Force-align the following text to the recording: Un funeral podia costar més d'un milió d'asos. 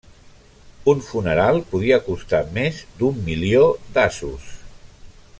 Un 0.93 1.01
funeral 1.07 1.59
podia 1.73 1.99
costar 2.07 2.39
més 2.55 2.79
d'un 3.01 3.19
milió 3.27 3.63
d'asos. 3.99 4.49